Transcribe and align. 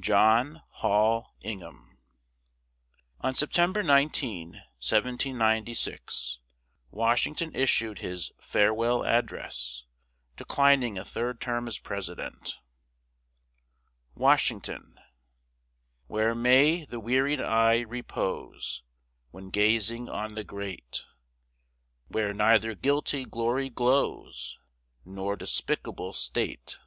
JOHN 0.00 0.62
HALL 0.76 1.34
INGHAM. 1.42 1.98
On 3.20 3.34
September 3.34 3.82
19, 3.82 4.52
1796, 4.52 6.38
Washington 6.90 7.54
issued 7.54 7.98
his 7.98 8.32
"farewell 8.40 9.04
address," 9.04 9.84
declining 10.38 10.96
a 10.96 11.04
third 11.04 11.38
term 11.38 11.68
as 11.68 11.78
President. 11.78 12.54
WASHINGTON 14.14 14.98
Where 16.06 16.34
may 16.34 16.86
the 16.86 16.98
wearied 16.98 17.42
eye 17.42 17.80
repose 17.80 18.84
When 19.32 19.50
gazing 19.50 20.08
on 20.08 20.34
the 20.34 20.44
Great; 20.44 21.04
Where 22.06 22.32
neither 22.32 22.74
guilty 22.74 23.26
glory 23.26 23.68
glows, 23.68 24.58
Nor 25.04 25.36
despicable 25.36 26.14
state? 26.14 26.78